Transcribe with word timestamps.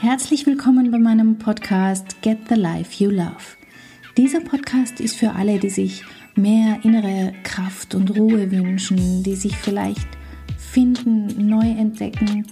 Herzlich 0.00 0.46
willkommen 0.46 0.90
bei 0.90 0.98
meinem 0.98 1.36
Podcast 1.36 2.22
Get 2.22 2.38
the 2.48 2.54
Life 2.54 3.04
You 3.04 3.10
Love. 3.10 3.58
Dieser 4.16 4.40
Podcast 4.40 4.98
ist 4.98 5.14
für 5.14 5.32
alle, 5.32 5.58
die 5.58 5.68
sich 5.68 6.04
mehr 6.34 6.78
innere 6.84 7.34
Kraft 7.42 7.94
und 7.94 8.16
Ruhe 8.16 8.50
wünschen, 8.50 9.22
die 9.22 9.34
sich 9.34 9.54
vielleicht 9.58 10.08
finden, 10.56 11.46
neu 11.46 11.68
entdecken, 11.68 12.46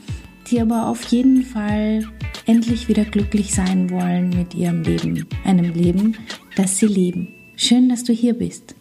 die 0.51 0.61
aber 0.61 0.89
auf 0.89 1.03
jeden 1.05 1.43
Fall 1.43 2.07
endlich 2.45 2.87
wieder 2.87 3.07
glücklich 3.07 3.55
sein 3.55 3.89
wollen 3.89 4.29
mit 4.29 4.55
ihrem 4.55 4.83
Leben, 4.83 5.27
einem 5.46 5.73
Leben, 5.73 6.19
das 6.55 6.77
sie 6.77 6.87
lieben. 6.87 7.29
Schön, 7.57 7.89
dass 7.89 8.05
du 8.05 8.12
hier 8.12 8.35
bist. 8.35 8.75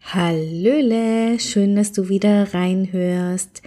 Hallöle, 0.00 1.38
schön, 1.40 1.76
dass 1.76 1.92
du 1.92 2.08
wieder 2.08 2.54
reinhörst. 2.54 3.60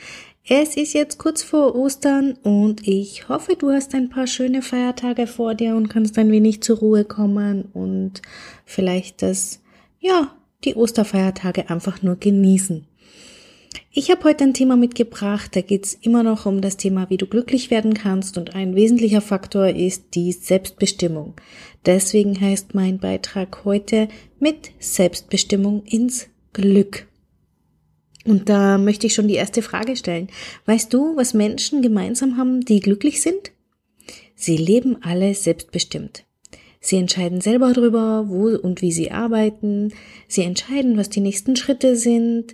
Es 0.52 0.76
ist 0.76 0.94
jetzt 0.94 1.20
kurz 1.20 1.44
vor 1.44 1.76
Ostern 1.76 2.34
und 2.42 2.88
ich 2.88 3.30
hoffe, 3.30 3.56
du 3.56 3.70
hast 3.70 3.94
ein 3.94 4.10
paar 4.10 4.26
schöne 4.26 4.64
Feiertage 4.64 5.28
vor 5.28 5.54
dir 5.54 5.76
und 5.76 5.90
kannst 5.90 6.18
ein 6.18 6.32
wenig 6.32 6.64
zur 6.64 6.80
Ruhe 6.80 7.06
kommen 7.06 7.66
und 7.72 8.24
vielleicht 8.66 9.22
das, 9.22 9.62
ja, 10.00 10.34
die 10.64 10.74
Osterfeiertage 10.74 11.70
einfach 11.70 12.02
nur 12.02 12.16
genießen. 12.16 12.88
Ich 13.92 14.10
habe 14.10 14.24
heute 14.24 14.44
ein 14.44 14.56
Thema 14.56 14.76
mitgebracht, 14.76 15.56
da 15.56 15.62
geht 15.62 15.86
es 15.86 15.94
immer 15.94 16.24
noch 16.24 16.48
um 16.48 16.62
das 16.62 16.78
Thema, 16.78 17.12
wie 17.12 17.18
du 17.18 17.28
glücklich 17.28 17.70
werden 17.70 17.94
kannst 17.94 18.36
und 18.36 18.56
ein 18.56 18.74
wesentlicher 18.74 19.22
Faktor 19.22 19.68
ist 19.68 20.16
die 20.16 20.32
Selbstbestimmung. 20.32 21.36
Deswegen 21.86 22.42
heißt 22.42 22.74
mein 22.74 22.98
Beitrag 22.98 23.66
heute 23.66 24.08
mit 24.40 24.72
Selbstbestimmung 24.80 25.84
ins 25.84 26.26
Glück. 26.54 27.06
Und 28.26 28.50
da 28.50 28.78
möchte 28.78 29.08
ich 29.08 29.14
schon 29.14 29.28
die 29.28 29.36
erste 29.36 29.62
Frage 29.62 29.96
stellen. 29.96 30.28
Weißt 30.66 30.94
du, 30.94 31.16
was 31.16 31.34
Menschen 31.34 31.82
gemeinsam 31.82 32.38
haben, 32.38 32.62
die 32.62 32.80
glücklich 32.80 33.22
sind? 33.22 33.52
Sie 34.36 34.58
leben 34.58 34.98
alle 35.02 35.34
selbstbestimmt. 35.34 36.26
Sie 36.82 36.98
entscheiden 36.98 37.42
selber 37.42 37.74
darüber, 37.74 38.26
wo 38.28 38.48
und 38.50 38.82
wie 38.82 38.92
sie 38.92 39.12
arbeiten. 39.12 39.94
Sie 40.28 40.44
entscheiden, 40.44 40.98
was 40.98 41.10
die 41.10 41.20
nächsten 41.20 41.56
Schritte 41.56 41.96
sind. 41.96 42.54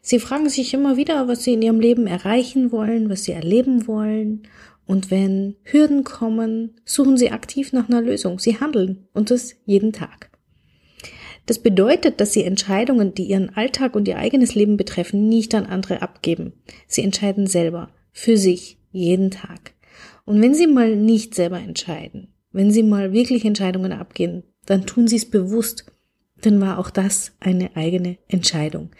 Sie 0.00 0.20
fragen 0.20 0.48
sich 0.48 0.72
immer 0.72 0.96
wieder, 0.96 1.28
was 1.28 1.44
sie 1.44 1.54
in 1.54 1.62
ihrem 1.62 1.80
Leben 1.80 2.06
erreichen 2.06 2.72
wollen, 2.72 3.10
was 3.10 3.24
sie 3.24 3.32
erleben 3.32 3.86
wollen. 3.86 4.44
Und 4.86 5.10
wenn 5.10 5.56
Hürden 5.64 6.02
kommen, 6.02 6.76
suchen 6.86 7.18
sie 7.18 7.30
aktiv 7.30 7.72
nach 7.72 7.88
einer 7.90 8.00
Lösung. 8.00 8.38
Sie 8.38 8.58
handeln 8.58 9.06
und 9.12 9.30
das 9.30 9.54
jeden 9.66 9.92
Tag. 9.92 10.30
Das 11.48 11.58
bedeutet, 11.58 12.20
dass 12.20 12.34
sie 12.34 12.44
Entscheidungen, 12.44 13.14
die 13.14 13.24
ihren 13.24 13.56
Alltag 13.56 13.96
und 13.96 14.06
ihr 14.06 14.18
eigenes 14.18 14.54
Leben 14.54 14.76
betreffen, 14.76 15.30
nicht 15.30 15.54
an 15.54 15.64
andere 15.64 16.02
abgeben. 16.02 16.52
Sie 16.86 17.02
entscheiden 17.02 17.46
selber, 17.46 17.88
für 18.12 18.36
sich, 18.36 18.76
jeden 18.92 19.30
Tag. 19.30 19.72
Und 20.26 20.42
wenn 20.42 20.52
sie 20.52 20.66
mal 20.66 20.94
nicht 20.94 21.34
selber 21.34 21.58
entscheiden, 21.58 22.34
wenn 22.52 22.70
sie 22.70 22.82
mal 22.82 23.14
wirklich 23.14 23.46
Entscheidungen 23.46 23.92
abgeben, 23.92 24.42
dann 24.66 24.84
tun 24.84 25.08
sie 25.08 25.16
es 25.16 25.24
bewusst, 25.24 25.86
dann 26.42 26.60
war 26.60 26.78
auch 26.78 26.90
das 26.90 27.32
eine 27.40 27.74
eigene 27.76 28.18
Entscheidung. 28.28 28.90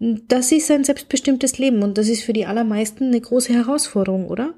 Das 0.00 0.50
ist 0.50 0.72
ein 0.72 0.82
selbstbestimmtes 0.82 1.58
Leben 1.58 1.84
und 1.84 1.98
das 1.98 2.08
ist 2.08 2.24
für 2.24 2.32
die 2.32 2.46
allermeisten 2.46 3.04
eine 3.04 3.20
große 3.20 3.52
Herausforderung, 3.52 4.26
oder? 4.26 4.54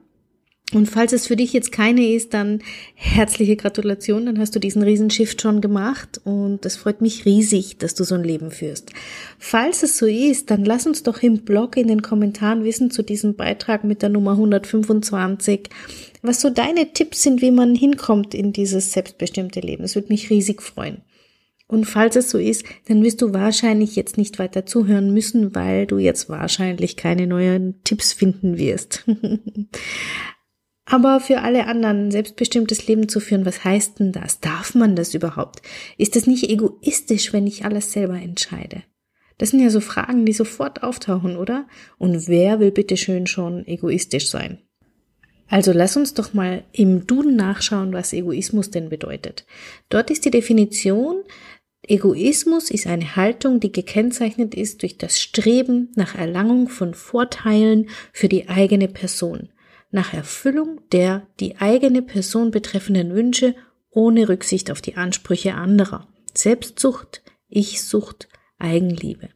Und 0.72 0.86
falls 0.86 1.12
es 1.12 1.26
für 1.26 1.36
dich 1.36 1.52
jetzt 1.52 1.70
keine 1.70 2.08
ist, 2.08 2.32
dann 2.32 2.62
herzliche 2.94 3.56
Gratulation, 3.56 4.24
dann 4.26 4.38
hast 4.38 4.54
du 4.54 4.58
diesen 4.58 4.82
Riesenshift 4.82 5.42
schon 5.42 5.60
gemacht 5.60 6.20
und 6.24 6.64
es 6.64 6.76
freut 6.76 7.02
mich 7.02 7.26
riesig, 7.26 7.76
dass 7.76 7.94
du 7.94 8.04
so 8.04 8.14
ein 8.14 8.24
Leben 8.24 8.50
führst. 8.50 8.90
Falls 9.38 9.82
es 9.82 9.98
so 9.98 10.06
ist, 10.06 10.50
dann 10.50 10.64
lass 10.64 10.86
uns 10.86 11.02
doch 11.02 11.22
im 11.22 11.42
Blog 11.42 11.76
in 11.76 11.88
den 11.88 12.00
Kommentaren 12.00 12.64
wissen 12.64 12.90
zu 12.90 13.02
diesem 13.02 13.36
Beitrag 13.36 13.84
mit 13.84 14.00
der 14.00 14.08
Nummer 14.08 14.32
125, 14.32 15.68
was 16.22 16.40
so 16.40 16.48
deine 16.48 16.92
Tipps 16.94 17.22
sind, 17.22 17.42
wie 17.42 17.50
man 17.50 17.74
hinkommt 17.74 18.34
in 18.34 18.52
dieses 18.52 18.92
selbstbestimmte 18.92 19.60
Leben. 19.60 19.84
Es 19.84 19.94
würde 19.94 20.08
mich 20.08 20.30
riesig 20.30 20.62
freuen. 20.62 21.02
Und 21.66 21.86
falls 21.86 22.16
es 22.16 22.28
so 22.28 22.36
ist, 22.36 22.64
dann 22.86 23.02
wirst 23.02 23.22
du 23.22 23.32
wahrscheinlich 23.32 23.96
jetzt 23.96 24.18
nicht 24.18 24.38
weiter 24.38 24.66
zuhören 24.66 25.14
müssen, 25.14 25.54
weil 25.54 25.86
du 25.86 25.96
jetzt 25.96 26.28
wahrscheinlich 26.28 26.96
keine 26.98 27.26
neuen 27.26 27.82
Tipps 27.82 28.12
finden 28.12 28.58
wirst. 28.58 29.04
Aber 30.84 31.20
für 31.20 31.40
alle 31.42 31.66
anderen 31.66 32.10
selbstbestimmtes 32.10 32.86
Leben 32.86 33.08
zu 33.08 33.20
führen, 33.20 33.46
was 33.46 33.64
heißt 33.64 34.00
denn 34.00 34.12
das? 34.12 34.40
Darf 34.40 34.74
man 34.74 34.96
das 34.96 35.14
überhaupt? 35.14 35.62
Ist 35.96 36.16
es 36.16 36.26
nicht 36.26 36.48
egoistisch, 36.50 37.32
wenn 37.32 37.46
ich 37.46 37.64
alles 37.64 37.92
selber 37.92 38.20
entscheide? 38.20 38.82
Das 39.38 39.50
sind 39.50 39.60
ja 39.60 39.70
so 39.70 39.80
Fragen, 39.80 40.26
die 40.26 40.32
sofort 40.32 40.82
auftauchen, 40.82 41.36
oder? 41.36 41.66
Und 41.98 42.28
wer 42.28 42.60
will 42.60 42.70
bitte 42.70 42.96
schön 42.96 43.26
schon 43.26 43.66
egoistisch 43.66 44.28
sein? 44.28 44.58
Also 45.48 45.72
lass 45.72 45.96
uns 45.96 46.14
doch 46.14 46.32
mal 46.32 46.64
im 46.72 47.06
Duden 47.06 47.36
nachschauen, 47.36 47.92
was 47.92 48.12
Egoismus 48.12 48.70
denn 48.70 48.88
bedeutet. 48.88 49.44
Dort 49.88 50.10
ist 50.10 50.24
die 50.24 50.30
Definition, 50.30 51.22
Egoismus 51.86 52.70
ist 52.70 52.86
eine 52.86 53.16
Haltung, 53.16 53.58
die 53.60 53.72
gekennzeichnet 53.72 54.54
ist 54.54 54.82
durch 54.82 54.98
das 54.98 55.20
Streben 55.20 55.90
nach 55.96 56.14
Erlangung 56.14 56.68
von 56.68 56.94
Vorteilen 56.94 57.88
für 58.12 58.28
die 58.28 58.48
eigene 58.48 58.88
Person 58.88 59.50
nach 59.92 60.12
Erfüllung 60.12 60.80
der 60.90 61.26
die 61.38 61.58
eigene 61.58 62.02
Person 62.02 62.50
betreffenden 62.50 63.14
Wünsche 63.14 63.54
ohne 63.90 64.28
Rücksicht 64.28 64.70
auf 64.70 64.80
die 64.80 64.96
Ansprüche 64.96 65.54
anderer. 65.54 66.08
Selbstsucht, 66.34 67.22
Ichsucht, 67.48 68.28
Eigenliebe. 68.58 69.28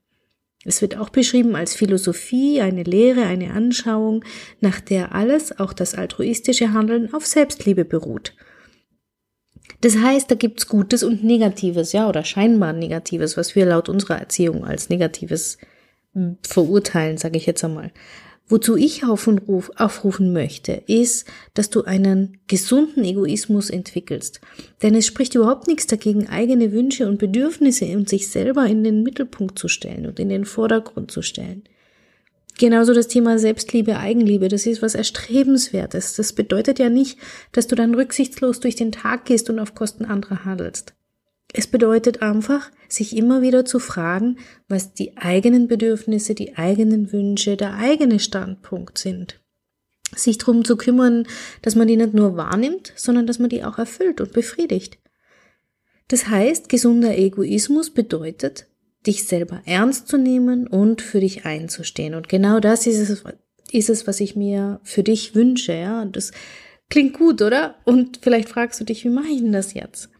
Es 0.64 0.82
wird 0.82 0.96
auch 0.96 1.10
beschrieben 1.10 1.54
als 1.54 1.76
Philosophie, 1.76 2.60
eine 2.60 2.82
Lehre, 2.82 3.22
eine 3.22 3.52
Anschauung, 3.52 4.24
nach 4.60 4.80
der 4.80 5.14
alles, 5.14 5.60
auch 5.60 5.72
das 5.72 5.94
altruistische 5.94 6.72
Handeln, 6.72 7.14
auf 7.14 7.24
Selbstliebe 7.24 7.84
beruht. 7.84 8.34
Das 9.82 9.98
heißt, 9.98 10.30
da 10.30 10.34
gibt's 10.34 10.66
Gutes 10.66 11.04
und 11.04 11.22
Negatives, 11.22 11.92
ja, 11.92 12.08
oder 12.08 12.24
scheinbar 12.24 12.72
Negatives, 12.72 13.36
was 13.36 13.54
wir 13.54 13.66
laut 13.66 13.88
unserer 13.88 14.18
Erziehung 14.18 14.64
als 14.64 14.88
Negatives 14.88 15.58
verurteilen, 16.42 17.18
sage 17.18 17.36
ich 17.36 17.46
jetzt 17.46 17.62
einmal. 17.62 17.92
Wozu 18.48 18.76
ich 18.76 19.02
aufrufen 19.04 20.32
möchte, 20.32 20.82
ist, 20.86 21.26
dass 21.54 21.68
du 21.68 21.82
einen 21.82 22.38
gesunden 22.46 23.04
Egoismus 23.04 23.70
entwickelst. 23.70 24.40
Denn 24.82 24.94
es 24.94 25.04
spricht 25.04 25.34
überhaupt 25.34 25.66
nichts 25.66 25.88
dagegen, 25.88 26.28
eigene 26.28 26.70
Wünsche 26.70 27.08
und 27.08 27.18
Bedürfnisse 27.18 27.86
und 27.96 28.08
sich 28.08 28.28
selber 28.28 28.66
in 28.66 28.84
den 28.84 29.02
Mittelpunkt 29.02 29.58
zu 29.58 29.66
stellen 29.66 30.06
und 30.06 30.20
in 30.20 30.28
den 30.28 30.44
Vordergrund 30.44 31.10
zu 31.10 31.22
stellen. 31.22 31.64
Genauso 32.58 32.94
das 32.94 33.08
Thema 33.08 33.38
Selbstliebe, 33.38 33.98
Eigenliebe, 33.98 34.48
das 34.48 34.64
ist 34.64 34.80
was 34.80 34.94
Erstrebenswertes. 34.94 36.14
Das 36.14 36.32
bedeutet 36.32 36.78
ja 36.78 36.88
nicht, 36.88 37.18
dass 37.52 37.66
du 37.66 37.74
dann 37.74 37.94
rücksichtslos 37.94 38.60
durch 38.60 38.76
den 38.76 38.92
Tag 38.92 39.26
gehst 39.26 39.50
und 39.50 39.58
auf 39.58 39.74
Kosten 39.74 40.04
anderer 40.04 40.44
handelst. 40.44 40.94
Es 41.58 41.66
bedeutet 41.66 42.20
einfach, 42.20 42.70
sich 42.86 43.16
immer 43.16 43.40
wieder 43.40 43.64
zu 43.64 43.78
fragen, 43.78 44.36
was 44.68 44.92
die 44.92 45.16
eigenen 45.16 45.68
Bedürfnisse, 45.68 46.34
die 46.34 46.58
eigenen 46.58 47.12
Wünsche, 47.12 47.56
der 47.56 47.72
eigene 47.76 48.20
Standpunkt 48.20 48.98
sind. 48.98 49.40
Sich 50.14 50.36
darum 50.36 50.66
zu 50.66 50.76
kümmern, 50.76 51.26
dass 51.62 51.74
man 51.74 51.88
die 51.88 51.96
nicht 51.96 52.12
nur 52.12 52.36
wahrnimmt, 52.36 52.92
sondern 52.94 53.26
dass 53.26 53.38
man 53.38 53.48
die 53.48 53.64
auch 53.64 53.78
erfüllt 53.78 54.20
und 54.20 54.34
befriedigt. 54.34 54.98
Das 56.08 56.28
heißt, 56.28 56.68
gesunder 56.68 57.16
Egoismus 57.16 57.88
bedeutet, 57.88 58.66
dich 59.06 59.24
selber 59.24 59.62
ernst 59.64 60.08
zu 60.08 60.18
nehmen 60.18 60.66
und 60.66 61.00
für 61.00 61.20
dich 61.20 61.46
einzustehen. 61.46 62.14
Und 62.14 62.28
genau 62.28 62.60
das 62.60 62.86
ist 62.86 62.98
es, 62.98 63.24
ist 63.72 63.88
es 63.88 64.06
was 64.06 64.20
ich 64.20 64.36
mir 64.36 64.78
für 64.84 65.02
dich 65.02 65.34
wünsche. 65.34 65.72
Ja, 65.72 66.04
das 66.04 66.32
klingt 66.90 67.14
gut, 67.14 67.40
oder? 67.40 67.76
Und 67.86 68.18
vielleicht 68.20 68.50
fragst 68.50 68.78
du 68.78 68.84
dich, 68.84 69.04
wie 69.04 69.10
mache 69.10 69.28
ich 69.28 69.40
denn 69.40 69.52
das 69.52 69.72
jetzt? 69.72 70.10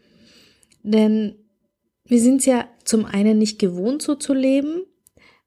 Denn 0.87 1.35
wir 2.05 2.21
sind 2.21 2.45
ja 2.45 2.65
zum 2.85 3.05
einen 3.05 3.37
nicht 3.37 3.59
gewohnt, 3.59 4.01
so 4.01 4.15
zu 4.15 4.33
leben 4.33 4.83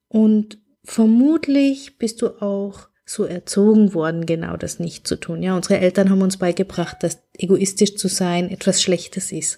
und 0.09 0.59
vermutlich 0.85 1.97
bist 1.97 2.21
du 2.21 2.43
auch 2.43 2.89
so 3.07 3.25
erzogen 3.25 3.95
worden, 3.95 4.27
genau 4.27 4.59
das 4.59 4.79
nicht 4.79 5.09
zu 5.09 5.17
tun. 5.17 5.43
Ja, 5.43 5.57
unsere 5.57 5.79
Eltern 5.79 6.11
haben 6.11 6.21
uns 6.21 6.37
beigebracht, 6.37 6.99
dass 7.03 7.23
egoistisch 7.39 7.97
zu 7.97 8.09
sein 8.09 8.51
etwas 8.51 8.83
Schlechtes 8.83 9.33
ist. 9.33 9.57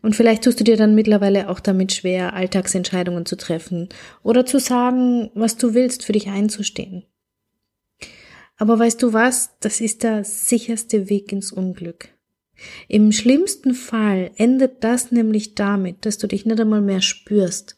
Und 0.00 0.16
vielleicht 0.16 0.44
tust 0.44 0.58
du 0.58 0.64
dir 0.64 0.78
dann 0.78 0.94
mittlerweile 0.94 1.50
auch 1.50 1.60
damit 1.60 1.92
schwer, 1.92 2.32
Alltagsentscheidungen 2.32 3.26
zu 3.26 3.36
treffen 3.36 3.90
oder 4.22 4.46
zu 4.46 4.58
sagen, 4.58 5.30
was 5.34 5.58
du 5.58 5.74
willst, 5.74 6.02
für 6.04 6.12
dich 6.12 6.28
einzustehen. 6.28 7.04
Aber 8.56 8.78
weißt 8.78 9.02
du 9.02 9.12
was? 9.12 9.50
Das 9.60 9.82
ist 9.82 10.02
der 10.02 10.24
sicherste 10.24 11.10
Weg 11.10 11.30
ins 11.30 11.52
Unglück. 11.52 12.08
Im 12.88 13.12
schlimmsten 13.12 13.74
Fall 13.74 14.30
endet 14.36 14.84
das 14.84 15.12
nämlich 15.12 15.54
damit, 15.54 16.04
dass 16.04 16.18
du 16.18 16.26
dich 16.26 16.46
nicht 16.46 16.60
einmal 16.60 16.80
mehr 16.80 17.00
spürst, 17.00 17.76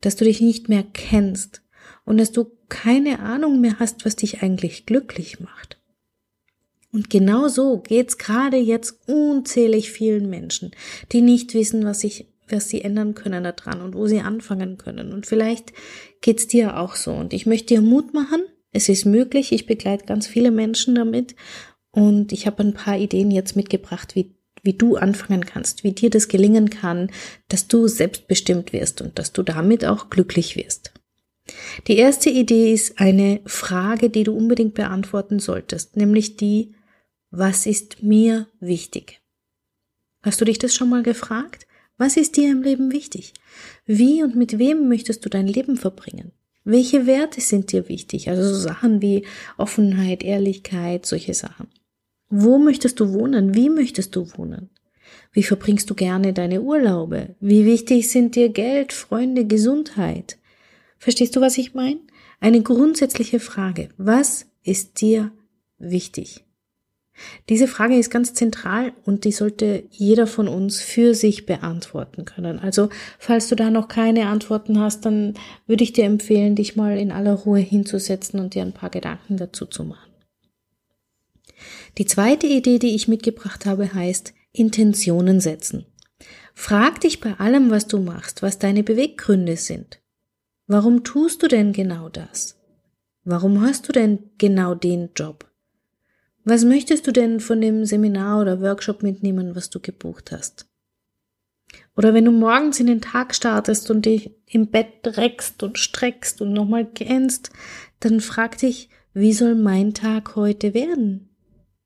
dass 0.00 0.16
du 0.16 0.24
dich 0.24 0.40
nicht 0.40 0.68
mehr 0.68 0.84
kennst 0.92 1.62
und 2.04 2.18
dass 2.18 2.32
du 2.32 2.50
keine 2.68 3.20
Ahnung 3.20 3.60
mehr 3.60 3.78
hast, 3.78 4.04
was 4.04 4.16
dich 4.16 4.42
eigentlich 4.42 4.86
glücklich 4.86 5.40
macht. 5.40 5.78
Und 6.92 7.10
genau 7.10 7.48
so 7.48 7.78
geht's 7.78 8.18
gerade 8.18 8.56
jetzt 8.56 9.08
unzählig 9.08 9.90
vielen 9.90 10.30
Menschen, 10.30 10.70
die 11.12 11.22
nicht 11.22 11.54
wissen, 11.54 11.84
was 11.84 12.00
sich 12.00 12.28
was 12.48 12.68
sie 12.68 12.82
ändern 12.82 13.14
können 13.14 13.42
daran 13.42 13.80
und 13.80 13.94
wo 13.94 14.06
sie 14.06 14.20
anfangen 14.20 14.76
können. 14.78 15.12
Und 15.12 15.26
vielleicht 15.26 15.72
geht's 16.20 16.46
dir 16.46 16.78
auch 16.78 16.94
so. 16.94 17.12
Und 17.12 17.32
ich 17.32 17.46
möchte 17.46 17.74
dir 17.74 17.80
Mut 17.80 18.12
machen. 18.14 18.42
Es 18.72 18.88
ist 18.88 19.06
möglich. 19.06 19.52
Ich 19.52 19.66
begleite 19.66 20.04
ganz 20.04 20.26
viele 20.26 20.50
Menschen 20.50 20.94
damit 20.94 21.34
Und 21.94 22.32
ich 22.32 22.46
habe 22.46 22.62
ein 22.62 22.74
paar 22.74 22.98
Ideen 22.98 23.30
jetzt 23.30 23.54
mitgebracht, 23.54 24.16
wie, 24.16 24.34
wie 24.62 24.72
du 24.74 24.96
anfangen 24.96 25.46
kannst, 25.46 25.84
wie 25.84 25.92
dir 25.92 26.10
das 26.10 26.26
gelingen 26.26 26.68
kann, 26.68 27.10
dass 27.48 27.68
du 27.68 27.86
selbstbestimmt 27.86 28.72
wirst 28.72 29.00
und 29.00 29.18
dass 29.18 29.32
du 29.32 29.44
damit 29.44 29.84
auch 29.84 30.10
glücklich 30.10 30.56
wirst. 30.56 30.92
Die 31.86 31.96
erste 31.96 32.30
Idee 32.30 32.72
ist 32.72 32.98
eine 32.98 33.40
Frage, 33.44 34.10
die 34.10 34.24
du 34.24 34.34
unbedingt 34.34 34.74
beantworten 34.74 35.38
solltest, 35.38 35.96
nämlich 35.96 36.36
die, 36.36 36.74
was 37.30 37.66
ist 37.66 38.02
mir 38.02 38.48
wichtig? 38.58 39.20
Hast 40.22 40.40
du 40.40 40.44
dich 40.44 40.58
das 40.58 40.74
schon 40.74 40.88
mal 40.88 41.02
gefragt? 41.02 41.66
Was 41.96 42.16
ist 42.16 42.36
dir 42.36 42.50
im 42.50 42.62
Leben 42.62 42.92
wichtig? 42.92 43.34
Wie 43.86 44.22
und 44.24 44.34
mit 44.34 44.58
wem 44.58 44.88
möchtest 44.88 45.24
du 45.24 45.28
dein 45.28 45.46
Leben 45.46 45.76
verbringen? 45.76 46.32
Welche 46.64 47.06
Werte 47.06 47.40
sind 47.42 47.70
dir 47.72 47.88
wichtig? 47.88 48.30
Also 48.30 48.42
so 48.42 48.58
Sachen 48.58 49.02
wie 49.02 49.26
Offenheit, 49.58 50.24
Ehrlichkeit, 50.24 51.04
solche 51.04 51.34
Sachen. 51.34 51.68
Wo 52.36 52.58
möchtest 52.58 52.98
du 52.98 53.12
wohnen? 53.12 53.54
Wie 53.54 53.70
möchtest 53.70 54.16
du 54.16 54.26
wohnen? 54.36 54.68
Wie 55.30 55.44
verbringst 55.44 55.88
du 55.88 55.94
gerne 55.94 56.32
deine 56.32 56.62
Urlaube? 56.62 57.36
Wie 57.38 57.64
wichtig 57.64 58.10
sind 58.10 58.34
dir 58.34 58.48
Geld, 58.48 58.92
Freunde, 58.92 59.46
Gesundheit? 59.46 60.36
Verstehst 60.98 61.36
du, 61.36 61.40
was 61.40 61.58
ich 61.58 61.74
meine? 61.74 62.00
Eine 62.40 62.60
grundsätzliche 62.60 63.38
Frage. 63.38 63.90
Was 63.98 64.46
ist 64.64 65.00
dir 65.00 65.30
wichtig? 65.78 66.44
Diese 67.48 67.68
Frage 67.68 67.96
ist 67.96 68.10
ganz 68.10 68.34
zentral 68.34 68.94
und 69.04 69.22
die 69.22 69.30
sollte 69.30 69.84
jeder 69.90 70.26
von 70.26 70.48
uns 70.48 70.80
für 70.80 71.14
sich 71.14 71.46
beantworten 71.46 72.24
können. 72.24 72.58
Also 72.58 72.88
falls 73.20 73.46
du 73.46 73.54
da 73.54 73.70
noch 73.70 73.86
keine 73.86 74.26
Antworten 74.26 74.80
hast, 74.80 75.06
dann 75.06 75.34
würde 75.68 75.84
ich 75.84 75.92
dir 75.92 76.02
empfehlen, 76.02 76.56
dich 76.56 76.74
mal 76.74 76.98
in 76.98 77.12
aller 77.12 77.34
Ruhe 77.34 77.60
hinzusetzen 77.60 78.40
und 78.40 78.54
dir 78.54 78.62
ein 78.62 78.72
paar 78.72 78.90
Gedanken 78.90 79.36
dazu 79.36 79.66
zu 79.66 79.84
machen. 79.84 80.13
Die 81.98 82.06
zweite 82.06 82.46
Idee, 82.46 82.78
die 82.78 82.94
ich 82.94 83.08
mitgebracht 83.08 83.66
habe, 83.66 83.94
heißt 83.94 84.34
Intentionen 84.52 85.40
setzen. 85.40 85.86
Frag 86.54 87.00
dich 87.00 87.20
bei 87.20 87.34
allem, 87.34 87.70
was 87.70 87.86
du 87.86 87.98
machst, 87.98 88.42
was 88.42 88.58
deine 88.58 88.82
Beweggründe 88.82 89.56
sind. 89.56 90.00
Warum 90.66 91.04
tust 91.04 91.42
du 91.42 91.48
denn 91.48 91.72
genau 91.72 92.08
das? 92.08 92.56
Warum 93.24 93.60
hast 93.60 93.88
du 93.88 93.92
denn 93.92 94.30
genau 94.38 94.74
den 94.74 95.10
Job? 95.16 95.50
Was 96.44 96.64
möchtest 96.64 97.06
du 97.06 97.12
denn 97.12 97.40
von 97.40 97.60
dem 97.60 97.84
Seminar 97.84 98.40
oder 98.40 98.60
Workshop 98.60 99.02
mitnehmen, 99.02 99.54
was 99.54 99.70
du 99.70 99.80
gebucht 99.80 100.30
hast? 100.32 100.66
Oder 101.96 102.12
wenn 102.12 102.24
du 102.24 102.32
morgens 102.32 102.80
in 102.80 102.86
den 102.86 103.00
Tag 103.00 103.34
startest 103.34 103.90
und 103.90 104.04
dich 104.04 104.30
im 104.46 104.68
Bett 104.68 105.00
reckst 105.04 105.62
und 105.62 105.78
streckst 105.78 106.40
und 106.40 106.52
nochmal 106.52 106.84
gähnst, 106.84 107.50
dann 108.00 108.20
frag 108.20 108.58
dich, 108.58 108.90
wie 109.12 109.32
soll 109.32 109.54
mein 109.54 109.94
Tag 109.94 110.36
heute 110.36 110.74
werden? 110.74 111.33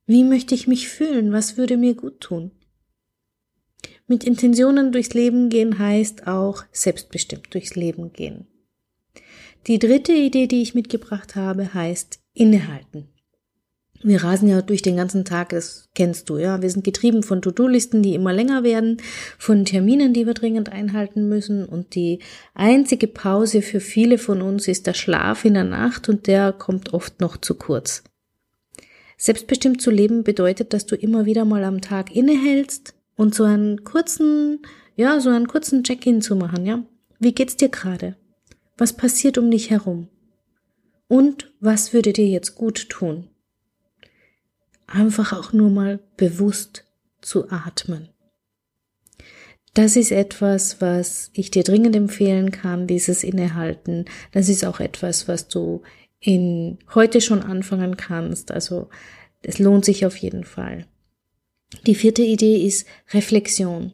Wie 0.08 0.24
möchte 0.24 0.54
ich 0.54 0.66
mich 0.66 0.88
fühlen? 0.88 1.32
Was 1.32 1.58
würde 1.58 1.76
mir 1.76 1.94
gut 1.94 2.20
tun? 2.20 2.50
Mit 4.06 4.24
Intentionen 4.24 4.90
durchs 4.90 5.12
Leben 5.12 5.50
gehen 5.50 5.78
heißt 5.78 6.26
auch 6.26 6.64
selbstbestimmt 6.72 7.52
durchs 7.52 7.76
Leben 7.76 8.14
gehen. 8.14 8.46
Die 9.66 9.78
dritte 9.78 10.14
Idee, 10.14 10.46
die 10.46 10.62
ich 10.62 10.74
mitgebracht 10.74 11.36
habe, 11.36 11.74
heißt 11.74 12.20
innehalten. 12.32 13.08
Wir 14.02 14.24
rasen 14.24 14.48
ja 14.48 14.62
durch 14.62 14.80
den 14.80 14.96
ganzen 14.96 15.26
Tag, 15.26 15.50
das 15.50 15.90
kennst 15.94 16.30
du, 16.30 16.38
ja. 16.38 16.62
Wir 16.62 16.70
sind 16.70 16.84
getrieben 16.84 17.22
von 17.22 17.42
To-Do-Listen, 17.42 18.02
die 18.02 18.14
immer 18.14 18.32
länger 18.32 18.62
werden, 18.62 19.02
von 19.36 19.66
Terminen, 19.66 20.14
die 20.14 20.26
wir 20.26 20.32
dringend 20.32 20.72
einhalten 20.72 21.28
müssen. 21.28 21.66
Und 21.66 21.94
die 21.94 22.20
einzige 22.54 23.08
Pause 23.08 23.60
für 23.60 23.80
viele 23.80 24.16
von 24.16 24.40
uns 24.40 24.68
ist 24.68 24.86
der 24.86 24.94
Schlaf 24.94 25.44
in 25.44 25.52
der 25.52 25.64
Nacht 25.64 26.08
und 26.08 26.28
der 26.28 26.54
kommt 26.54 26.94
oft 26.94 27.20
noch 27.20 27.36
zu 27.36 27.56
kurz. 27.56 28.04
Selbstbestimmt 29.18 29.82
zu 29.82 29.90
leben 29.90 30.24
bedeutet, 30.24 30.72
dass 30.72 30.86
du 30.86 30.96
immer 30.96 31.26
wieder 31.26 31.44
mal 31.44 31.64
am 31.64 31.82
Tag 31.82 32.16
innehältst 32.16 32.94
und 33.16 33.34
so 33.34 33.44
einen 33.44 33.84
kurzen, 33.84 34.60
ja, 34.96 35.20
so 35.20 35.28
einen 35.28 35.48
kurzen 35.48 35.84
Check-in 35.84 36.22
zu 36.22 36.36
machen, 36.36 36.64
ja. 36.64 36.82
Wie 37.18 37.34
geht's 37.34 37.56
dir 37.56 37.68
gerade? 37.68 38.16
Was 38.78 38.94
passiert 38.94 39.36
um 39.36 39.50
dich 39.50 39.68
herum? 39.68 40.08
Und 41.08 41.52
was 41.60 41.92
würde 41.92 42.14
dir 42.14 42.28
jetzt 42.28 42.54
gut 42.54 42.88
tun? 42.88 43.28
einfach 44.88 45.32
auch 45.32 45.52
nur 45.52 45.70
mal 45.70 46.00
bewusst 46.16 46.84
zu 47.20 47.50
atmen. 47.50 48.08
Das 49.74 49.94
ist 49.94 50.10
etwas, 50.10 50.80
was 50.80 51.30
ich 51.34 51.50
dir 51.50 51.62
dringend 51.62 51.94
empfehlen 51.94 52.50
kann, 52.50 52.88
dieses 52.88 53.22
Innehalten. 53.22 54.06
Das 54.32 54.48
ist 54.48 54.64
auch 54.64 54.80
etwas, 54.80 55.28
was 55.28 55.46
du 55.46 55.82
in 56.20 56.78
heute 56.94 57.20
schon 57.20 57.42
anfangen 57.42 57.96
kannst. 57.96 58.50
Also 58.50 58.88
es 59.42 59.58
lohnt 59.58 59.84
sich 59.84 60.04
auf 60.04 60.16
jeden 60.16 60.44
Fall. 60.44 60.86
Die 61.86 61.94
vierte 61.94 62.22
Idee 62.22 62.64
ist 62.66 62.86
Reflexion. 63.12 63.92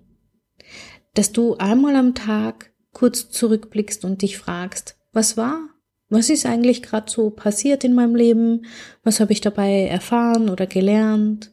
Dass 1.15 1.33
du 1.33 1.57
einmal 1.57 1.97
am 1.97 2.15
Tag 2.15 2.73
kurz 2.93 3.31
zurückblickst 3.31 4.05
und 4.05 4.23
dich 4.23 4.39
fragst, 4.39 4.97
was 5.13 5.37
war? 5.37 5.69
Was 6.09 6.31
ist 6.31 6.47
eigentlich 6.47 6.83
gerade 6.83 7.11
so 7.11 7.31
passiert 7.31 7.83
in 7.83 7.95
meinem 7.95 8.15
Leben? 8.15 8.67
Was 9.03 9.21
habe 9.21 9.33
ich 9.33 9.41
dabei 9.41 9.87
erfahren 9.87 10.49
oder 10.49 10.67
gelernt? 10.67 11.51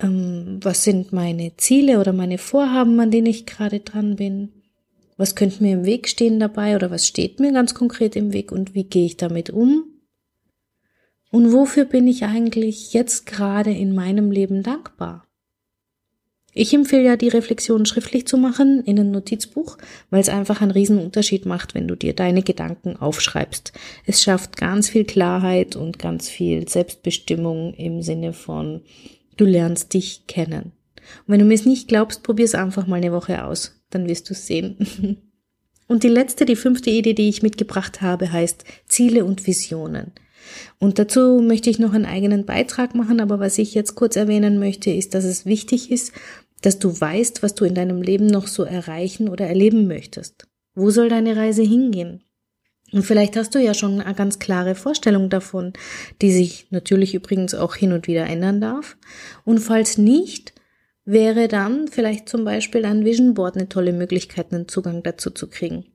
Ähm, 0.00 0.58
was 0.62 0.84
sind 0.84 1.12
meine 1.12 1.56
Ziele 1.56 2.00
oder 2.00 2.12
meine 2.12 2.38
Vorhaben, 2.38 2.98
an 3.00 3.10
denen 3.10 3.26
ich 3.26 3.46
gerade 3.46 3.80
dran 3.80 4.16
bin? 4.16 4.55
Was 5.16 5.34
könnte 5.34 5.62
mir 5.62 5.72
im 5.72 5.84
Weg 5.84 6.08
stehen 6.08 6.38
dabei 6.38 6.76
oder 6.76 6.90
was 6.90 7.06
steht 7.06 7.40
mir 7.40 7.52
ganz 7.52 7.74
konkret 7.74 8.16
im 8.16 8.32
Weg 8.32 8.52
und 8.52 8.74
wie 8.74 8.84
gehe 8.84 9.06
ich 9.06 9.16
damit 9.16 9.50
um? 9.50 9.84
Und 11.30 11.52
wofür 11.52 11.84
bin 11.84 12.06
ich 12.06 12.24
eigentlich 12.24 12.92
jetzt 12.92 13.26
gerade 13.26 13.72
in 13.72 13.94
meinem 13.94 14.30
Leben 14.30 14.62
dankbar? 14.62 15.26
Ich 16.58 16.72
empfehle 16.72 17.02
ja, 17.04 17.16
die 17.18 17.28
Reflexion 17.28 17.84
schriftlich 17.84 18.26
zu 18.26 18.38
machen 18.38 18.82
in 18.84 18.98
ein 18.98 19.10
Notizbuch, 19.10 19.76
weil 20.08 20.22
es 20.22 20.30
einfach 20.30 20.62
einen 20.62 20.70
riesen 20.70 20.98
Unterschied 20.98 21.44
macht, 21.44 21.74
wenn 21.74 21.86
du 21.86 21.96
dir 21.96 22.14
deine 22.14 22.42
Gedanken 22.42 22.96
aufschreibst. 22.96 23.74
Es 24.06 24.22
schafft 24.22 24.56
ganz 24.56 24.88
viel 24.88 25.04
Klarheit 25.04 25.76
und 25.76 25.98
ganz 25.98 26.30
viel 26.30 26.66
Selbstbestimmung 26.66 27.74
im 27.74 28.00
Sinne 28.00 28.32
von, 28.32 28.80
du 29.36 29.44
lernst 29.44 29.92
dich 29.92 30.26
kennen. 30.28 30.72
Und 31.26 31.32
wenn 31.32 31.40
du 31.40 31.46
mir 31.46 31.54
es 31.54 31.66
nicht 31.66 31.88
glaubst, 31.88 32.22
probier 32.22 32.44
es 32.44 32.54
einfach 32.54 32.86
mal 32.86 32.96
eine 32.96 33.12
Woche 33.12 33.44
aus, 33.44 33.80
dann 33.90 34.08
wirst 34.08 34.28
du 34.28 34.34
es 34.34 34.46
sehen. 34.46 34.76
Und 35.88 36.02
die 36.02 36.08
letzte, 36.08 36.44
die 36.46 36.56
fünfte 36.56 36.90
Idee, 36.90 37.14
die 37.14 37.28
ich 37.28 37.42
mitgebracht 37.42 38.02
habe, 38.02 38.32
heißt 38.32 38.64
Ziele 38.88 39.24
und 39.24 39.46
Visionen. 39.46 40.12
Und 40.78 40.98
dazu 40.98 41.40
möchte 41.40 41.70
ich 41.70 41.78
noch 41.78 41.92
einen 41.92 42.06
eigenen 42.06 42.44
Beitrag 42.44 42.94
machen, 42.94 43.20
aber 43.20 43.38
was 43.38 43.58
ich 43.58 43.74
jetzt 43.74 43.94
kurz 43.94 44.16
erwähnen 44.16 44.58
möchte, 44.58 44.90
ist, 44.90 45.14
dass 45.14 45.24
es 45.24 45.46
wichtig 45.46 45.90
ist, 45.90 46.12
dass 46.62 46.78
du 46.78 47.00
weißt, 47.00 47.42
was 47.42 47.54
du 47.54 47.64
in 47.64 47.74
deinem 47.74 48.02
Leben 48.02 48.26
noch 48.26 48.46
so 48.48 48.64
erreichen 48.64 49.28
oder 49.28 49.46
erleben 49.46 49.86
möchtest. 49.86 50.48
Wo 50.74 50.90
soll 50.90 51.08
deine 51.08 51.36
Reise 51.36 51.62
hingehen? 51.62 52.22
Und 52.92 53.02
vielleicht 53.02 53.36
hast 53.36 53.54
du 53.54 53.58
ja 53.58 53.74
schon 53.74 54.00
eine 54.00 54.14
ganz 54.14 54.38
klare 54.38 54.74
Vorstellung 54.74 55.28
davon, 55.28 55.72
die 56.22 56.30
sich 56.30 56.68
natürlich 56.70 57.14
übrigens 57.14 57.54
auch 57.54 57.74
hin 57.74 57.92
und 57.92 58.06
wieder 58.06 58.26
ändern 58.26 58.60
darf. 58.60 58.96
Und 59.44 59.58
falls 59.58 59.98
nicht, 59.98 60.54
wäre 61.06 61.48
dann 61.48 61.88
vielleicht 61.88 62.28
zum 62.28 62.44
Beispiel 62.44 62.84
ein 62.84 63.04
Vision 63.04 63.32
Board 63.34 63.56
eine 63.56 63.68
tolle 63.68 63.92
Möglichkeit, 63.92 64.52
einen 64.52 64.68
Zugang 64.68 65.02
dazu 65.02 65.30
zu 65.30 65.46
kriegen. 65.46 65.86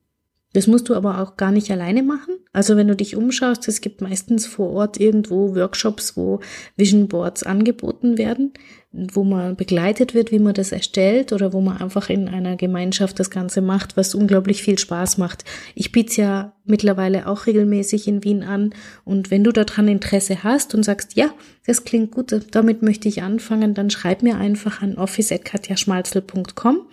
Das 0.54 0.68
musst 0.68 0.90
du 0.90 0.96
aber 0.96 1.22
auch 1.22 1.38
gar 1.38 1.52
nicht 1.52 1.70
alleine 1.72 2.02
machen. 2.02 2.36
Also 2.52 2.76
wenn 2.76 2.88
du 2.88 2.96
dich 2.96 3.16
umschaust, 3.16 3.68
es 3.68 3.80
gibt 3.80 4.02
meistens 4.02 4.46
vor 4.46 4.72
Ort 4.72 5.00
irgendwo 5.00 5.56
Workshops, 5.56 6.18
wo 6.18 6.40
Vision 6.76 7.08
Boards 7.08 7.44
angeboten 7.44 8.18
werden, 8.18 8.54
wo 8.94 9.24
man 9.24 9.56
begleitet 9.56 10.14
wird, 10.14 10.32
wie 10.32 10.40
man 10.40 10.54
das 10.54 10.74
erstellt 10.74 11.32
oder 11.32 11.54
wo 11.54 11.62
man 11.62 11.78
einfach 11.78 12.10
in 12.10 12.28
einer 12.28 12.58
Gemeinschaft 12.58 13.20
das 13.20 13.30
Ganze 13.30 13.62
macht, 13.62 13.96
was 13.96 14.14
unglaublich 14.14 14.64
viel 14.64 14.78
Spaß 14.78 15.18
macht. 15.18 15.46
Ich 15.76 15.94
biete 15.94 16.10
es 16.10 16.18
ja 16.18 16.54
mittlerweile 16.66 17.28
auch 17.28 17.46
regelmäßig 17.46 18.08
in 18.08 18.24
Wien 18.24 18.44
an 18.44 18.74
und 19.06 19.32
wenn 19.32 19.46
du 19.46 19.54
daran 19.54 19.88
Interesse 19.88 20.44
hast 20.44 20.76
und 20.76 20.84
sagst, 20.84 21.16
ja, 21.16 21.34
das 21.66 21.86
klingt 21.86 22.12
gut, 22.12 22.36
damit 22.52 22.82
möchte 22.82 23.08
ich 23.08 23.24
anfangen, 23.24 23.74
dann 23.74 23.90
schreib 23.90 24.24
mir 24.24 24.36
einfach 24.36 24.82
an 24.82 24.98
office.katjaschmalzel.com. 24.98 26.88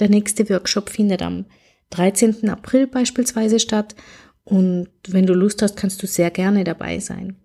Der 0.00 0.08
nächste 0.08 0.50
Workshop 0.50 0.90
findet 0.90 1.22
am 1.22 1.46
13. 1.90 2.48
April 2.48 2.86
beispielsweise 2.86 3.60
statt. 3.60 3.94
Und 4.44 4.88
wenn 5.08 5.26
du 5.26 5.34
Lust 5.34 5.62
hast, 5.62 5.76
kannst 5.76 6.02
du 6.02 6.06
sehr 6.06 6.30
gerne 6.30 6.64
dabei 6.64 6.98
sein. 6.98 7.36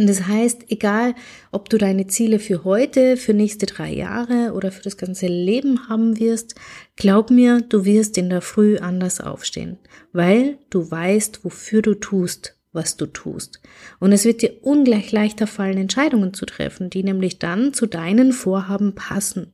Und 0.00 0.08
das 0.08 0.26
heißt, 0.26 0.70
egal, 0.70 1.14
ob 1.52 1.68
du 1.68 1.76
deine 1.76 2.06
Ziele 2.06 2.38
für 2.38 2.64
heute, 2.64 3.18
für 3.18 3.34
nächste 3.34 3.66
drei 3.66 3.92
Jahre 3.92 4.54
oder 4.54 4.72
für 4.72 4.82
das 4.82 4.96
ganze 4.96 5.26
Leben 5.26 5.90
haben 5.90 6.18
wirst, 6.18 6.54
glaub 6.96 7.30
mir, 7.30 7.60
du 7.60 7.84
wirst 7.84 8.16
in 8.16 8.30
der 8.30 8.40
Früh 8.40 8.78
anders 8.78 9.20
aufstehen, 9.20 9.76
weil 10.14 10.56
du 10.70 10.90
weißt, 10.90 11.44
wofür 11.44 11.82
du 11.82 11.92
tust, 11.96 12.56
was 12.72 12.96
du 12.96 13.04
tust. 13.04 13.60
Und 13.98 14.12
es 14.12 14.24
wird 14.24 14.40
dir 14.40 14.54
ungleich 14.62 15.12
leichter 15.12 15.46
fallen, 15.46 15.76
Entscheidungen 15.76 16.32
zu 16.32 16.46
treffen, 16.46 16.88
die 16.88 17.02
nämlich 17.02 17.38
dann 17.38 17.74
zu 17.74 17.84
deinen 17.84 18.32
Vorhaben 18.32 18.94
passen. 18.94 19.52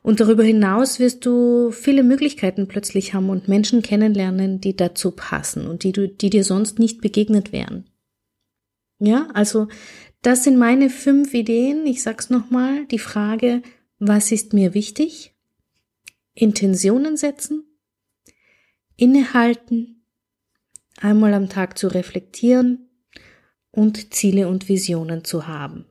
Und 0.00 0.20
darüber 0.20 0.42
hinaus 0.42 1.00
wirst 1.00 1.26
du 1.26 1.70
viele 1.70 2.02
Möglichkeiten 2.02 2.66
plötzlich 2.66 3.12
haben 3.12 3.28
und 3.28 3.46
Menschen 3.46 3.82
kennenlernen, 3.82 4.62
die 4.62 4.74
dazu 4.74 5.10
passen 5.10 5.66
und 5.66 5.84
die, 5.84 5.92
du, 5.92 6.08
die 6.08 6.30
dir 6.30 6.44
sonst 6.44 6.78
nicht 6.78 7.02
begegnet 7.02 7.52
wären. 7.52 7.84
Ja, 9.04 9.26
also 9.34 9.66
das 10.22 10.44
sind 10.44 10.56
meine 10.56 10.88
fünf 10.88 11.34
Ideen. 11.34 11.86
Ich 11.86 12.04
sag's 12.04 12.30
nochmal. 12.30 12.86
Die 12.86 13.00
Frage, 13.00 13.62
was 13.98 14.30
ist 14.30 14.52
mir 14.52 14.74
wichtig? 14.74 15.34
Intentionen 16.34 17.16
setzen, 17.16 17.64
innehalten, 18.96 20.04
einmal 21.00 21.34
am 21.34 21.48
Tag 21.48 21.78
zu 21.78 21.88
reflektieren 21.88 22.90
und 23.72 24.14
Ziele 24.14 24.46
und 24.46 24.68
Visionen 24.68 25.24
zu 25.24 25.48
haben. 25.48 25.86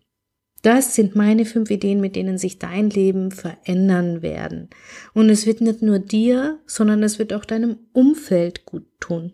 Das 0.62 0.96
sind 0.96 1.14
meine 1.14 1.44
fünf 1.44 1.70
Ideen, 1.70 2.00
mit 2.00 2.16
denen 2.16 2.38
sich 2.38 2.60
dein 2.60 2.90
Leben 2.90 3.32
verändern 3.32 4.22
werden. 4.22 4.70
Und 5.14 5.30
es 5.30 5.46
wird 5.46 5.60
nicht 5.60 5.82
nur 5.82 6.00
dir, 6.00 6.60
sondern 6.66 7.04
es 7.04 7.20
wird 7.20 7.34
auch 7.34 7.44
deinem 7.44 7.78
Umfeld 7.92 8.66
gut 8.66 8.86
tun. 9.02 9.34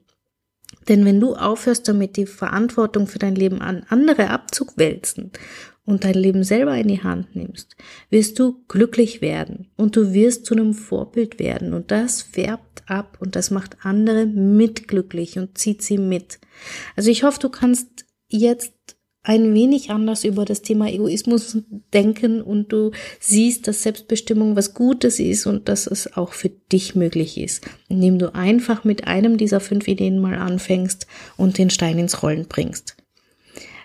Denn 0.87 1.05
wenn 1.05 1.19
du 1.19 1.35
aufhörst 1.35 1.87
damit, 1.87 2.17
die 2.17 2.25
Verantwortung 2.25 3.07
für 3.07 3.19
dein 3.19 3.35
Leben 3.35 3.61
an 3.61 3.85
andere 3.89 4.29
abzuwälzen 4.29 5.31
und 5.85 6.03
dein 6.03 6.13
Leben 6.15 6.43
selber 6.43 6.75
in 6.75 6.87
die 6.87 7.03
Hand 7.03 7.35
nimmst, 7.35 7.75
wirst 8.09 8.39
du 8.39 8.63
glücklich 8.67 9.21
werden 9.21 9.69
und 9.75 9.95
du 9.95 10.13
wirst 10.13 10.45
zu 10.45 10.53
einem 10.53 10.73
Vorbild 10.73 11.39
werden 11.39 11.73
und 11.73 11.91
das 11.91 12.21
färbt 12.21 12.83
ab 12.87 13.17
und 13.19 13.35
das 13.35 13.51
macht 13.51 13.77
andere 13.83 14.25
mitglücklich 14.25 15.37
und 15.37 15.57
zieht 15.57 15.81
sie 15.81 15.97
mit. 15.97 16.39
Also 16.95 17.09
ich 17.09 17.23
hoffe, 17.23 17.39
du 17.39 17.49
kannst 17.49 18.05
jetzt 18.27 18.96
ein 19.23 19.53
wenig 19.53 19.89
anders 19.89 20.23
über 20.23 20.45
das 20.45 20.61
Thema 20.61 20.87
Egoismus 20.87 21.57
denken 21.93 22.41
und 22.41 22.71
du 22.71 22.91
siehst, 23.19 23.67
dass 23.67 23.83
Selbstbestimmung 23.83 24.55
was 24.55 24.73
Gutes 24.73 25.19
ist 25.19 25.45
und 25.45 25.67
dass 25.67 25.85
es 25.85 26.15
auch 26.15 26.31
für 26.31 26.49
dich 26.49 26.95
möglich 26.95 27.37
ist, 27.37 27.65
indem 27.89 28.19
du 28.19 28.33
einfach 28.33 28.85
mit 28.85 29.05
einem 29.05 29.37
dieser 29.37 29.59
fünf 29.59 29.87
Ideen 29.87 30.19
mal 30.19 30.35
anfängst 30.35 31.07
und 31.35 31.57
den 31.57 31.69
Stein 31.69 31.99
ins 31.99 32.23
Rollen 32.23 32.47
bringst. 32.47 32.95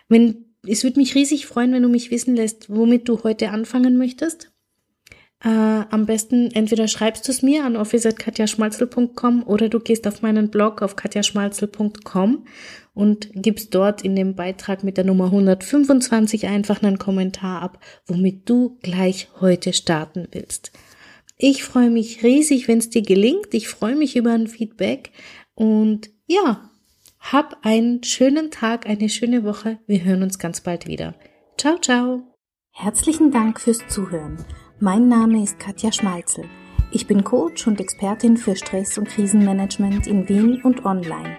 Wenn, 0.08 0.44
es 0.66 0.84
würde 0.84 1.00
mich 1.00 1.14
riesig 1.16 1.46
freuen, 1.46 1.72
wenn 1.72 1.82
du 1.82 1.88
mich 1.88 2.10
wissen 2.10 2.36
lässt, 2.36 2.68
womit 2.68 3.08
du 3.08 3.24
heute 3.24 3.50
anfangen 3.50 3.96
möchtest. 3.96 4.52
Äh, 5.44 5.48
am 5.48 6.06
besten 6.06 6.52
entweder 6.52 6.86
schreibst 6.86 7.26
du 7.26 7.32
es 7.32 7.42
mir 7.42 7.64
an 7.64 7.76
office.katjaschmalzel.com 7.76 9.42
oder 9.42 9.68
du 9.68 9.80
gehst 9.80 10.06
auf 10.06 10.22
meinen 10.22 10.50
Blog 10.50 10.82
auf 10.82 10.94
katjaschmalzel.com 10.94 12.46
und 12.94 13.30
gibst 13.34 13.74
dort 13.74 14.02
in 14.02 14.16
dem 14.16 14.34
Beitrag 14.34 14.84
mit 14.84 14.96
der 14.96 15.04
Nummer 15.04 15.26
125 15.26 16.46
einfach 16.46 16.82
einen 16.82 16.98
Kommentar 16.98 17.62
ab, 17.62 17.78
womit 18.06 18.48
du 18.48 18.78
gleich 18.82 19.28
heute 19.40 19.72
starten 19.72 20.28
willst. 20.30 20.72
Ich 21.38 21.64
freue 21.64 21.90
mich 21.90 22.22
riesig, 22.22 22.68
wenn 22.68 22.78
es 22.78 22.90
dir 22.90 23.02
gelingt. 23.02 23.52
Ich 23.52 23.68
freue 23.68 23.96
mich 23.96 24.16
über 24.16 24.32
ein 24.32 24.46
Feedback 24.46 25.10
und 25.54 26.10
ja, 26.26 26.70
hab 27.18 27.64
einen 27.64 28.02
schönen 28.02 28.50
Tag, 28.50 28.86
eine 28.86 29.08
schöne 29.08 29.44
Woche. 29.44 29.78
Wir 29.86 30.04
hören 30.04 30.22
uns 30.22 30.38
ganz 30.38 30.60
bald 30.60 30.86
wieder. 30.86 31.14
Ciao, 31.56 31.78
ciao. 31.78 32.22
Herzlichen 32.72 33.30
Dank 33.30 33.60
fürs 33.60 33.86
Zuhören. 33.88 34.44
Mein 34.80 35.08
Name 35.08 35.42
ist 35.42 35.58
Katja 35.58 35.92
Schmalzel. 35.92 36.44
Ich 36.90 37.06
bin 37.06 37.24
Coach 37.24 37.66
und 37.66 37.80
Expertin 37.80 38.36
für 38.36 38.56
Stress- 38.56 38.98
und 38.98 39.08
Krisenmanagement 39.08 40.06
in 40.06 40.28
Wien 40.28 40.60
und 40.62 40.84
online. 40.84 41.38